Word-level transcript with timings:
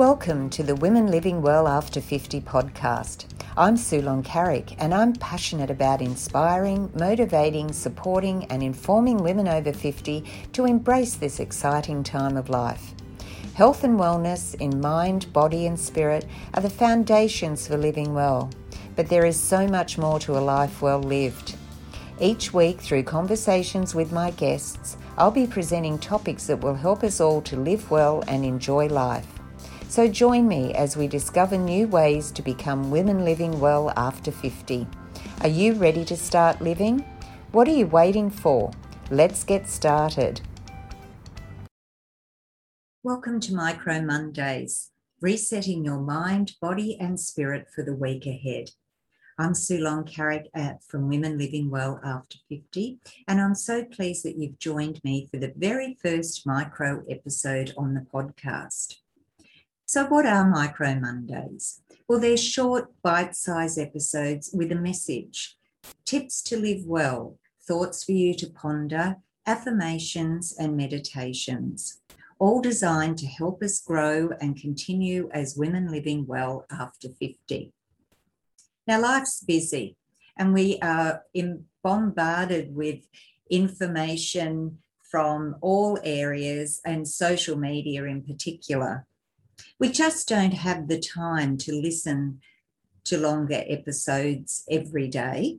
Welcome 0.00 0.48
to 0.50 0.62
the 0.62 0.76
Women 0.76 1.08
Living 1.08 1.42
Well 1.42 1.68
After 1.68 2.00
50 2.00 2.40
podcast. 2.40 3.26
I'm 3.54 3.76
Sue 3.76 4.00
Loncaric 4.00 4.74
and 4.78 4.94
I'm 4.94 5.12
passionate 5.12 5.68
about 5.68 6.00
inspiring, 6.00 6.90
motivating, 6.98 7.70
supporting, 7.70 8.46
and 8.46 8.62
informing 8.62 9.18
women 9.18 9.46
over 9.46 9.74
50 9.74 10.24
to 10.54 10.64
embrace 10.64 11.16
this 11.16 11.38
exciting 11.38 12.02
time 12.02 12.38
of 12.38 12.48
life. 12.48 12.94
Health 13.52 13.84
and 13.84 14.00
wellness 14.00 14.54
in 14.54 14.80
mind, 14.80 15.30
body, 15.34 15.66
and 15.66 15.78
spirit 15.78 16.24
are 16.54 16.62
the 16.62 16.70
foundations 16.70 17.66
for 17.66 17.76
living 17.76 18.14
well, 18.14 18.48
but 18.96 19.10
there 19.10 19.26
is 19.26 19.38
so 19.38 19.68
much 19.68 19.98
more 19.98 20.18
to 20.20 20.38
a 20.38 20.40
life 20.40 20.80
well 20.80 21.02
lived. 21.02 21.56
Each 22.18 22.54
week, 22.54 22.80
through 22.80 23.02
conversations 23.02 23.94
with 23.94 24.12
my 24.12 24.30
guests, 24.30 24.96
I'll 25.18 25.30
be 25.30 25.46
presenting 25.46 25.98
topics 25.98 26.46
that 26.46 26.62
will 26.62 26.76
help 26.76 27.04
us 27.04 27.20
all 27.20 27.42
to 27.42 27.56
live 27.56 27.90
well 27.90 28.24
and 28.26 28.46
enjoy 28.46 28.86
life. 28.86 29.39
So 29.90 30.06
join 30.06 30.46
me 30.46 30.72
as 30.74 30.96
we 30.96 31.08
discover 31.08 31.58
new 31.58 31.88
ways 31.88 32.30
to 32.32 32.42
become 32.42 32.92
women 32.92 33.24
living 33.24 33.58
well 33.58 33.92
after 33.96 34.30
50. 34.30 34.86
Are 35.40 35.48
you 35.48 35.72
ready 35.72 36.04
to 36.04 36.16
start 36.16 36.62
living? 36.62 37.00
What 37.50 37.66
are 37.66 37.72
you 37.72 37.88
waiting 37.88 38.30
for? 38.30 38.70
Let's 39.10 39.42
get 39.42 39.68
started. 39.68 40.42
Welcome 43.02 43.40
to 43.40 43.52
Micro 43.52 44.00
Mondays, 44.00 44.92
resetting 45.20 45.84
your 45.84 45.98
mind, 45.98 46.52
body, 46.62 46.96
and 47.00 47.18
spirit 47.18 47.66
for 47.74 47.82
the 47.82 47.96
week 47.96 48.26
ahead. 48.26 48.70
I'm 49.40 49.54
Sue 49.54 49.80
Loncaric 49.80 50.44
uh, 50.54 50.74
from 50.86 51.08
Women 51.08 51.36
Living 51.36 51.68
Well 51.68 52.00
After 52.04 52.38
50, 52.48 53.00
and 53.26 53.40
I'm 53.40 53.56
so 53.56 53.84
pleased 53.84 54.24
that 54.24 54.38
you've 54.38 54.60
joined 54.60 55.00
me 55.02 55.26
for 55.32 55.38
the 55.40 55.52
very 55.56 55.98
first 56.00 56.46
micro 56.46 57.02
episode 57.10 57.74
on 57.76 57.94
the 57.94 58.06
podcast. 58.14 58.94
So, 59.92 60.04
what 60.06 60.24
are 60.24 60.48
Micro 60.48 60.94
Mondays? 60.94 61.82
Well, 62.06 62.20
they're 62.20 62.36
short, 62.36 62.92
bite 63.02 63.34
sized 63.34 63.76
episodes 63.76 64.48
with 64.54 64.70
a 64.70 64.76
message 64.76 65.56
tips 66.04 66.42
to 66.42 66.56
live 66.56 66.86
well, 66.86 67.40
thoughts 67.66 68.04
for 68.04 68.12
you 68.12 68.32
to 68.34 68.48
ponder, 68.50 69.16
affirmations, 69.48 70.54
and 70.56 70.76
meditations, 70.76 71.98
all 72.38 72.60
designed 72.60 73.18
to 73.18 73.26
help 73.26 73.64
us 73.64 73.80
grow 73.80 74.30
and 74.40 74.56
continue 74.56 75.28
as 75.32 75.56
women 75.56 75.90
living 75.90 76.24
well 76.24 76.66
after 76.70 77.08
50. 77.08 77.72
Now, 78.86 79.00
life's 79.00 79.42
busy, 79.42 79.96
and 80.38 80.54
we 80.54 80.78
are 80.82 81.24
bombarded 81.82 82.76
with 82.76 83.08
information 83.50 84.78
from 85.10 85.56
all 85.60 85.98
areas 86.04 86.80
and 86.86 87.08
social 87.08 87.56
media 87.56 88.04
in 88.04 88.22
particular. 88.22 89.04
We 89.78 89.90
just 89.90 90.28
don't 90.28 90.52
have 90.52 90.88
the 90.88 91.00
time 91.00 91.56
to 91.58 91.72
listen 91.72 92.40
to 93.04 93.18
longer 93.18 93.62
episodes 93.66 94.64
every 94.70 95.08
day. 95.08 95.58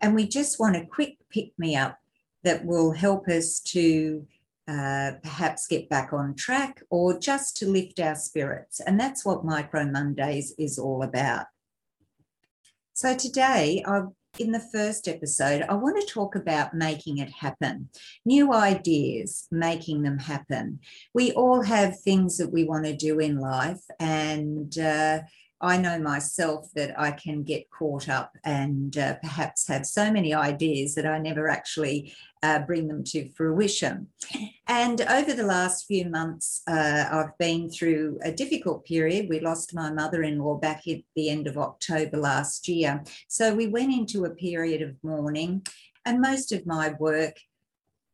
And 0.00 0.14
we 0.14 0.26
just 0.26 0.60
want 0.60 0.76
a 0.76 0.86
quick 0.86 1.16
pick 1.30 1.58
me 1.58 1.76
up 1.76 1.98
that 2.42 2.64
will 2.64 2.92
help 2.92 3.28
us 3.28 3.60
to 3.60 4.26
uh, 4.68 5.12
perhaps 5.22 5.66
get 5.66 5.88
back 5.88 6.12
on 6.12 6.34
track 6.34 6.82
or 6.90 7.18
just 7.18 7.56
to 7.56 7.66
lift 7.68 8.00
our 8.00 8.14
spirits. 8.14 8.80
And 8.80 8.98
that's 8.98 9.24
what 9.24 9.44
Micro 9.44 9.84
Mondays 9.84 10.54
is 10.58 10.78
all 10.78 11.02
about. 11.02 11.46
So 12.92 13.14
today, 13.14 13.84
I've 13.86 14.08
in 14.38 14.52
the 14.52 14.60
first 14.60 15.08
episode, 15.08 15.62
I 15.68 15.74
want 15.74 16.00
to 16.00 16.12
talk 16.12 16.34
about 16.34 16.74
making 16.74 17.18
it 17.18 17.30
happen, 17.30 17.88
new 18.24 18.52
ideas, 18.52 19.46
making 19.50 20.02
them 20.02 20.18
happen. 20.18 20.80
We 21.14 21.32
all 21.32 21.62
have 21.62 22.00
things 22.00 22.38
that 22.38 22.52
we 22.52 22.64
want 22.64 22.84
to 22.84 22.96
do 22.96 23.18
in 23.18 23.38
life, 23.38 23.82
and 23.98 24.76
uh, 24.78 25.20
I 25.60 25.78
know 25.78 25.98
myself 25.98 26.68
that 26.74 26.98
I 27.00 27.12
can 27.12 27.42
get 27.42 27.70
caught 27.70 28.08
up 28.08 28.36
and 28.44 28.96
uh, 28.98 29.14
perhaps 29.22 29.66
have 29.68 29.86
so 29.86 30.12
many 30.12 30.34
ideas 30.34 30.94
that 30.94 31.06
I 31.06 31.18
never 31.18 31.48
actually 31.48 32.14
uh, 32.42 32.58
bring 32.60 32.88
them 32.88 33.02
to 33.04 33.30
fruition. 33.30 34.08
And 34.68 35.00
over 35.00 35.32
the 35.32 35.46
last 35.46 35.86
few 35.86 36.10
months, 36.10 36.62
uh, 36.66 37.04
I've 37.10 37.38
been 37.38 37.70
through 37.70 38.18
a 38.22 38.32
difficult 38.32 38.84
period. 38.84 39.28
We 39.28 39.40
lost 39.40 39.74
my 39.74 39.90
mother 39.90 40.22
in 40.22 40.38
law 40.38 40.56
back 40.56 40.86
at 40.86 41.00
the 41.14 41.30
end 41.30 41.46
of 41.46 41.56
October 41.56 42.18
last 42.18 42.68
year. 42.68 43.02
So 43.28 43.54
we 43.54 43.66
went 43.66 43.92
into 43.92 44.24
a 44.24 44.34
period 44.34 44.82
of 44.82 44.96
mourning, 45.02 45.66
and 46.04 46.20
most 46.20 46.52
of 46.52 46.66
my 46.66 46.94
work 46.98 47.36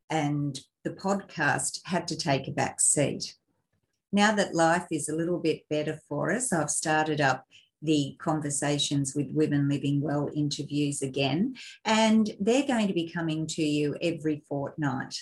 and 0.09 0.59
the 0.85 0.91
podcast 0.91 1.81
had 1.85 2.07
to 2.09 2.17
take 2.17 2.47
a 2.47 2.53
back 2.53 2.81
seat 2.81 3.35
now 4.13 4.35
that 4.35 4.55
life 4.55 4.87
is 4.91 5.09
a 5.09 5.17
little 5.17 5.39
bit 5.39 5.69
better 5.69 5.99
for 6.09 6.33
us, 6.33 6.53
I've 6.53 6.71
started 6.71 7.21
up 7.21 7.47
the 7.81 8.17
conversations 8.21 9.15
with 9.15 9.33
women 9.33 9.69
living 9.69 10.01
well 10.01 10.29
interviews 10.35 11.03
again, 11.03 11.57
and 11.85 12.31
they're 12.39 12.67
going 12.67 12.87
to 12.87 12.95
be 12.95 13.11
coming 13.11 13.47
to 13.49 13.63
you 13.63 13.97
every 14.01 14.45
fortnight. 14.49 15.17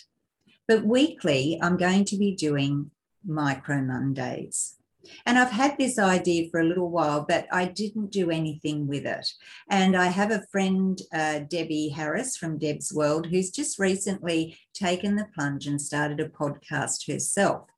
But 0.68 0.84
weekly, 0.84 1.58
I'm 1.62 1.76
going 1.76 2.04
to 2.06 2.16
be 2.16 2.34
doing 2.34 2.90
micro 3.24 3.80
Mondays. 3.80 4.76
And 5.24 5.38
I've 5.38 5.50
had 5.50 5.78
this 5.78 5.98
idea 5.98 6.50
for 6.50 6.60
a 6.60 6.64
little 6.64 6.90
while, 6.90 7.24
but 7.26 7.46
I 7.50 7.64
didn't 7.64 8.12
do 8.12 8.30
anything 8.30 8.86
with 8.86 9.06
it. 9.06 9.26
And 9.70 9.96
I 9.96 10.06
have 10.06 10.30
a 10.30 10.46
friend, 10.52 11.00
uh, 11.12 11.40
Debbie 11.40 11.88
Harris 11.88 12.36
from 12.36 12.58
Deb's 12.58 12.92
World, 12.92 13.26
who's 13.26 13.50
just 13.50 13.78
recently 13.78 14.58
taken 14.74 15.16
the 15.16 15.26
plunge 15.34 15.66
and 15.66 15.80
started 15.80 16.20
a 16.20 16.28
podcast 16.28 17.10
herself. 17.10 17.69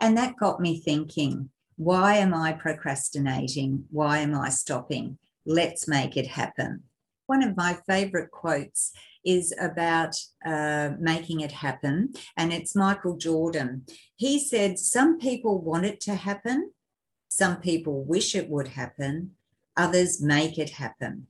And 0.00 0.16
that 0.16 0.36
got 0.36 0.60
me 0.60 0.80
thinking 0.80 1.50
why 1.76 2.16
am 2.16 2.32
I 2.32 2.52
procrastinating? 2.52 3.84
Why 3.90 4.18
am 4.18 4.34
I 4.34 4.48
stopping? 4.48 5.18
Let's 5.44 5.86
make 5.86 6.16
it 6.16 6.26
happen. 6.26 6.84
One 7.26 7.42
of 7.42 7.56
my 7.56 7.76
favorite 7.86 8.30
quotes 8.30 8.92
is 9.24 9.52
about 9.60 10.16
uh, 10.46 10.92
making 10.98 11.40
it 11.40 11.52
happen, 11.52 12.14
and 12.36 12.52
it's 12.52 12.76
Michael 12.76 13.16
Jordan. 13.16 13.84
He 14.14 14.38
said, 14.38 14.78
Some 14.78 15.18
people 15.18 15.60
want 15.60 15.84
it 15.84 16.00
to 16.02 16.14
happen, 16.14 16.70
some 17.28 17.56
people 17.60 18.04
wish 18.04 18.34
it 18.34 18.48
would 18.48 18.68
happen, 18.68 19.32
others 19.76 20.22
make 20.22 20.58
it 20.58 20.70
happen. 20.70 21.26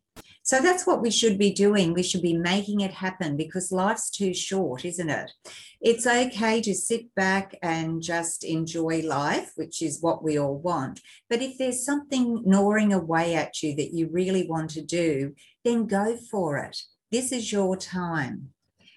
So 0.46 0.60
that's 0.60 0.86
what 0.86 1.02
we 1.02 1.10
should 1.10 1.38
be 1.38 1.52
doing. 1.52 1.92
We 1.92 2.04
should 2.04 2.22
be 2.22 2.36
making 2.36 2.80
it 2.80 2.92
happen 2.92 3.36
because 3.36 3.72
life's 3.72 4.10
too 4.10 4.32
short, 4.32 4.84
isn't 4.84 5.10
it? 5.10 5.32
It's 5.80 6.06
okay 6.06 6.60
to 6.60 6.72
sit 6.72 7.12
back 7.16 7.56
and 7.62 8.00
just 8.00 8.44
enjoy 8.44 9.00
life, 9.02 9.50
which 9.56 9.82
is 9.82 10.00
what 10.00 10.22
we 10.22 10.38
all 10.38 10.56
want. 10.56 11.00
But 11.28 11.42
if 11.42 11.58
there's 11.58 11.84
something 11.84 12.44
gnawing 12.46 12.92
away 12.92 13.34
at 13.34 13.60
you 13.60 13.74
that 13.74 13.92
you 13.92 14.08
really 14.08 14.46
want 14.46 14.70
to 14.70 14.82
do, 14.82 15.34
then 15.64 15.86
go 15.86 16.16
for 16.30 16.58
it. 16.58 16.78
This 17.10 17.32
is 17.32 17.50
your 17.50 17.76
time. 17.76 18.50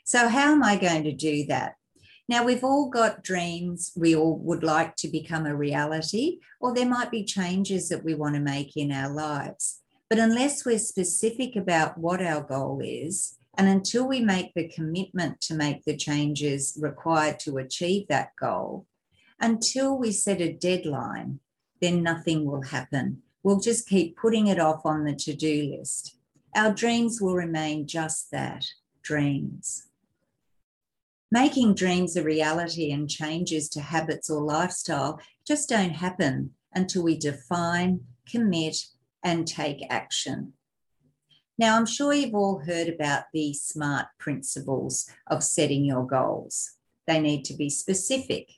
So, 0.06 0.28
how 0.28 0.52
am 0.52 0.62
I 0.62 0.76
going 0.76 1.04
to 1.06 1.14
do 1.14 1.48
that? 1.48 1.74
Now, 2.28 2.44
we've 2.44 2.64
all 2.64 2.92
got 2.92 3.24
dreams 3.24 3.92
we 3.98 4.16
all 4.16 4.38
would 4.38 4.64
like 4.64 4.96
to 4.98 5.08
become 5.08 5.48
a 5.48 5.56
reality, 5.56 6.42
or 6.62 6.76
there 6.76 6.88
might 6.88 7.10
be 7.10 7.24
changes 7.24 7.90
that 7.90 8.04
we 8.04 8.14
want 8.14 8.36
to 8.36 8.40
make 8.40 8.78
in 8.78 8.92
our 8.92 9.10
lives. 9.10 9.79
But 10.10 10.20
unless 10.20 10.66
we're 10.66 10.80
specific 10.80 11.56
about 11.56 11.98
what 11.98 12.22
our 12.22 12.42
goal 12.42 12.82
is, 12.84 13.38
and 13.56 13.68
until 13.68 14.08
we 14.08 14.22
make 14.22 14.54
the 14.56 14.68
commitment 14.68 15.40
to 15.42 15.54
make 15.54 15.84
the 15.86 15.96
changes 15.96 16.78
required 16.82 17.40
to 17.42 17.58
achieve 17.58 18.08
that 18.08 18.32
goal, 18.40 18.88
until 19.40 19.98
we 19.98 20.12
set 20.12 20.42
a 20.42 20.52
deadline, 20.52 21.40
then 21.80 22.02
nothing 22.02 22.46
will 22.46 22.64
happen. 22.64 23.22
We'll 23.44 23.60
just 23.60 23.88
keep 23.88 24.18
putting 24.18 24.48
it 24.48 24.60
off 24.60 24.86
on 24.86 25.04
the 25.04 25.14
to 25.16 25.34
do 25.34 25.76
list. 25.78 26.18
Our 26.56 26.74
dreams 26.74 27.22
will 27.22 27.36
remain 27.36 27.86
just 27.86 28.32
that 28.32 28.66
dreams. 29.04 29.88
Making 31.32 31.76
dreams 31.76 32.16
a 32.16 32.24
reality 32.24 32.92
and 32.92 33.08
changes 33.08 33.70
to 33.70 33.82
habits 33.82 34.30
or 34.30 34.42
lifestyle 34.42 35.22
just 35.46 35.70
don't 35.70 35.92
happen 35.92 36.56
until 36.74 37.04
we 37.04 37.18
define, 37.18 38.02
commit, 38.28 38.76
and 39.24 39.48
take 39.48 39.86
action. 39.90 40.54
Now, 41.58 41.76
I'm 41.76 41.86
sure 41.86 42.14
you've 42.14 42.36
all 42.36 42.60
heard 42.60 42.88
about 42.88 43.24
the 43.34 43.54
SMART 43.54 44.08
principles 44.18 45.10
of 45.28 45.44
setting 45.44 45.84
your 45.84 46.08
goals. 46.08 46.72
They 47.06 47.20
need 47.20 47.44
to 47.46 47.54
be 47.54 47.70
specific, 47.70 48.50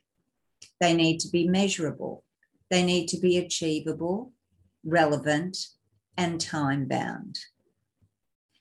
they 0.79 0.93
need 0.93 1.19
to 1.21 1.29
be 1.29 1.47
measurable, 1.47 2.23
they 2.69 2.83
need 2.83 3.07
to 3.07 3.17
be 3.17 3.37
achievable, 3.37 4.33
relevant, 4.83 5.57
and 6.17 6.39
time 6.39 6.87
bound. 6.87 7.39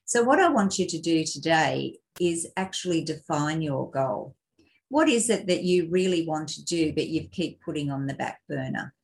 So, 0.06 0.22
what 0.22 0.40
I 0.40 0.48
want 0.48 0.78
you 0.78 0.86
to 0.86 0.98
do 0.98 1.24
today 1.24 1.98
is 2.18 2.48
actually 2.56 3.04
define 3.04 3.62
your 3.62 3.90
goal. 3.90 4.34
What 4.88 5.08
is 5.08 5.30
it 5.30 5.46
that 5.46 5.62
you 5.62 5.88
really 5.90 6.26
want 6.26 6.48
to 6.50 6.64
do, 6.64 6.92
but 6.94 7.08
you 7.08 7.28
keep 7.28 7.60
putting 7.60 7.90
on 7.90 8.06
the 8.06 8.14
back 8.14 8.40
burner? 8.48 8.94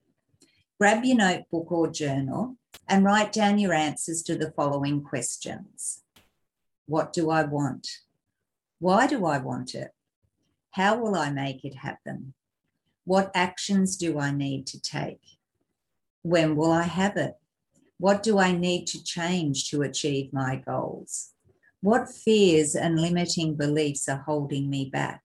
Grab 0.81 1.05
your 1.05 1.17
notebook 1.17 1.71
or 1.71 1.89
journal 1.89 2.57
and 2.89 3.05
write 3.05 3.33
down 3.33 3.59
your 3.59 3.73
answers 3.73 4.23
to 4.23 4.37
the 4.37 4.53
following 4.53 5.03
questions 5.03 6.03
What 6.87 7.13
do 7.13 7.31
I 7.31 7.43
want? 7.43 7.89
Why 8.79 9.07
do 9.07 9.25
I 9.25 9.39
want 9.39 9.75
it? 9.75 9.93
How 10.71 10.97
will 10.99 11.15
I 11.15 11.31
make 11.31 11.65
it 11.65 11.77
happen? 11.77 12.35
What 13.05 13.31
actions 13.35 13.97
do 13.97 14.19
I 14.19 14.31
need 14.31 14.67
to 14.69 14.81
take? 14.81 15.21
When 16.23 16.57
will 16.57 16.73
I 16.73 16.83
have 16.83 17.17
it? 17.17 17.35
What 17.99 18.23
do 18.23 18.39
I 18.39 18.53
need 18.53 18.87
to 18.89 19.03
change 19.03 19.71
to 19.71 19.83
achieve 19.83 20.33
my 20.33 20.57
goals? 20.57 21.33
What 21.81 22.09
fears 22.11 22.75
and 22.75 23.01
limiting 23.01 23.55
beliefs 23.55 24.09
are 24.09 24.25
holding 24.27 24.69
me 24.69 24.91
back? 24.93 25.23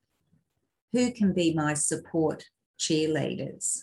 Who 0.92 1.12
can 1.12 1.32
be 1.32 1.52
my 1.52 1.74
support 1.74 2.44
cheerleaders? 2.78 3.82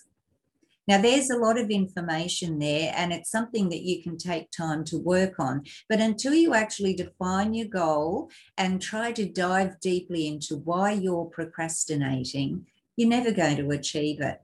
Now, 0.90 1.00
there's 1.00 1.30
a 1.30 1.38
lot 1.38 1.60
of 1.60 1.70
information 1.70 2.58
there, 2.58 2.92
and 2.96 3.14
it's 3.14 3.30
something 3.30 3.70
that 3.70 3.84
you 3.84 4.02
can 4.02 4.18
take 4.18 4.50
time 4.50 4.84
to 4.86 4.98
work 4.98 5.36
on. 5.38 5.66
But 5.88 6.02
until 6.02 6.34
you 6.34 6.56
actually 6.56 6.96
define 6.96 7.54
your 7.54 7.68
goal 7.68 8.32
and 8.58 8.82
try 8.82 9.12
to 9.12 9.30
dive 9.30 9.80
deeply 9.82 10.26
into 10.26 10.56
why 10.56 10.94
you're 10.94 11.26
procrastinating, 11.26 12.66
you're 12.98 13.08
never 13.08 13.32
going 13.32 13.58
to 13.58 13.70
achieve 13.70 14.20
it. 14.20 14.42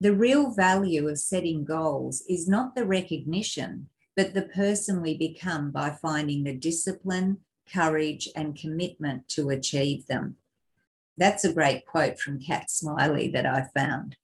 The 0.00 0.14
real 0.14 0.52
value 0.52 1.08
of 1.08 1.18
setting 1.18 1.64
goals 1.64 2.22
is 2.28 2.46
not 2.46 2.76
the 2.76 2.86
recognition, 2.86 3.88
but 4.14 4.32
the 4.32 4.42
person 4.42 5.02
we 5.02 5.18
become 5.18 5.72
by 5.72 5.98
finding 6.00 6.44
the 6.44 6.54
discipline, 6.54 7.38
courage, 7.68 8.28
and 8.36 8.54
commitment 8.54 9.28
to 9.30 9.50
achieve 9.50 10.06
them. 10.06 10.36
That's 11.16 11.44
a 11.44 11.52
great 11.52 11.84
quote 11.84 12.20
from 12.20 12.40
Kat 12.40 12.70
Smiley 12.70 13.26
that 13.32 13.44
I 13.44 13.66
found. 13.74 14.14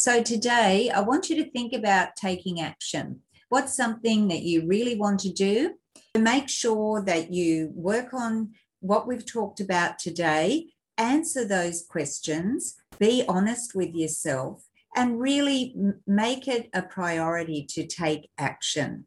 So 0.00 0.22
today, 0.22 0.88
I 0.88 1.00
want 1.00 1.28
you 1.28 1.36
to 1.44 1.50
think 1.50 1.74
about 1.74 2.16
taking 2.16 2.58
action. 2.58 3.20
What's 3.50 3.76
something 3.76 4.28
that 4.28 4.40
you 4.40 4.66
really 4.66 4.96
want 4.96 5.20
to 5.20 5.30
do? 5.30 5.74
Make 6.18 6.48
sure 6.48 7.02
that 7.02 7.34
you 7.34 7.70
work 7.74 8.14
on 8.14 8.52
what 8.80 9.06
we've 9.06 9.26
talked 9.26 9.60
about 9.60 9.98
today, 9.98 10.68
answer 10.96 11.44
those 11.46 11.84
questions, 11.86 12.78
be 12.98 13.26
honest 13.28 13.74
with 13.74 13.94
yourself, 13.94 14.64
and 14.96 15.20
really 15.20 15.76
make 16.06 16.48
it 16.48 16.70
a 16.72 16.80
priority 16.80 17.66
to 17.68 17.86
take 17.86 18.30
action 18.38 19.06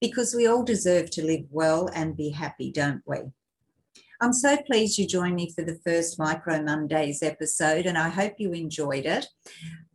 because 0.00 0.36
we 0.36 0.46
all 0.46 0.62
deserve 0.62 1.10
to 1.10 1.26
live 1.26 1.46
well 1.50 1.90
and 1.96 2.16
be 2.16 2.30
happy, 2.30 2.70
don't 2.70 3.02
we? 3.06 3.22
I'm 4.20 4.32
so 4.32 4.56
pleased 4.56 4.98
you 4.98 5.06
joined 5.08 5.34
me 5.34 5.50
for 5.50 5.64
the 5.64 5.80
first 5.84 6.16
Micro 6.16 6.62
Mondays 6.62 7.24
episode, 7.24 7.86
and 7.86 7.98
I 7.98 8.08
hope 8.08 8.34
you 8.38 8.52
enjoyed 8.52 9.04
it. 9.04 9.26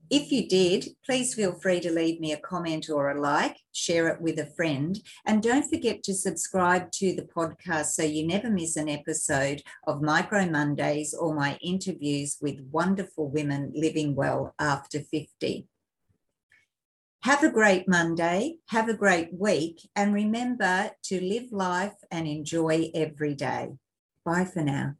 If 0.09 0.31
you 0.31 0.47
did, 0.47 0.87
please 1.05 1.33
feel 1.33 1.53
free 1.53 1.81
to 1.81 1.91
leave 1.91 2.21
me 2.21 2.31
a 2.31 2.39
comment 2.39 2.89
or 2.89 3.11
a 3.11 3.19
like, 3.19 3.57
share 3.73 4.07
it 4.07 4.21
with 4.21 4.39
a 4.39 4.45
friend, 4.45 4.97
and 5.25 5.43
don't 5.43 5.69
forget 5.69 6.01
to 6.03 6.13
subscribe 6.13 6.91
to 6.93 7.13
the 7.13 7.23
podcast 7.23 7.87
so 7.87 8.03
you 8.03 8.25
never 8.25 8.49
miss 8.49 8.77
an 8.77 8.87
episode 8.87 9.63
of 9.85 10.01
Micro 10.01 10.49
Mondays 10.49 11.13
or 11.13 11.35
my 11.35 11.57
interviews 11.61 12.37
with 12.41 12.69
wonderful 12.71 13.29
women 13.29 13.73
living 13.75 14.15
well 14.15 14.55
after 14.59 15.01
50. 15.01 15.67
Have 17.23 17.43
a 17.43 17.51
great 17.51 17.89
Monday, 17.89 18.59
have 18.67 18.87
a 18.87 18.93
great 18.93 19.33
week, 19.33 19.89
and 19.93 20.13
remember 20.13 20.91
to 21.03 21.19
live 21.19 21.51
life 21.51 21.95
and 22.09 22.27
enjoy 22.27 22.91
every 22.93 23.35
day. 23.35 23.73
Bye 24.23 24.45
for 24.45 24.63
now. 24.63 24.95